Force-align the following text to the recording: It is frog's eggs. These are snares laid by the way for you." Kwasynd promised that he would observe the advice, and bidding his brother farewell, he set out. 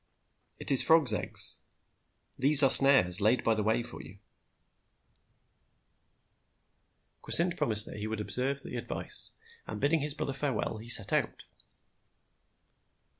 It 0.57 0.71
is 0.71 0.81
frog's 0.81 1.13
eggs. 1.13 1.59
These 2.35 2.63
are 2.63 2.71
snares 2.71 3.21
laid 3.21 3.43
by 3.43 3.53
the 3.53 3.61
way 3.61 3.83
for 3.83 4.01
you." 4.01 4.17
Kwasynd 7.21 7.55
promised 7.55 7.85
that 7.85 7.99
he 7.99 8.07
would 8.07 8.19
observe 8.19 8.63
the 8.63 8.77
advice, 8.77 9.33
and 9.67 9.79
bidding 9.79 9.99
his 9.99 10.15
brother 10.15 10.33
farewell, 10.33 10.79
he 10.79 10.89
set 10.89 11.13
out. 11.13 11.43